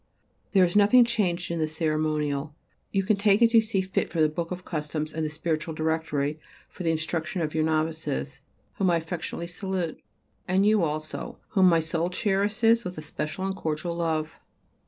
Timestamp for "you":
2.91-3.03, 3.53-3.61, 10.65-10.83